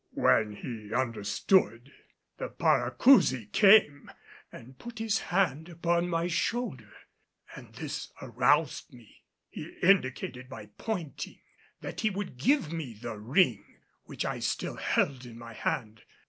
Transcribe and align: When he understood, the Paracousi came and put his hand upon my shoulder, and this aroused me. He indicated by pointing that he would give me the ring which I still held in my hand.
When 0.15 0.55
he 0.55 0.91
understood, 0.95 1.91
the 2.39 2.49
Paracousi 2.49 3.45
came 3.51 4.09
and 4.51 4.79
put 4.79 4.97
his 4.97 5.19
hand 5.19 5.69
upon 5.69 6.09
my 6.09 6.25
shoulder, 6.27 6.91
and 7.55 7.75
this 7.75 8.11
aroused 8.19 8.91
me. 8.91 9.23
He 9.51 9.77
indicated 9.83 10.49
by 10.49 10.71
pointing 10.79 11.41
that 11.81 12.01
he 12.01 12.09
would 12.09 12.37
give 12.37 12.71
me 12.73 12.95
the 12.95 13.15
ring 13.19 13.63
which 14.05 14.25
I 14.25 14.39
still 14.39 14.77
held 14.77 15.23
in 15.23 15.37
my 15.37 15.53
hand. 15.53 16.01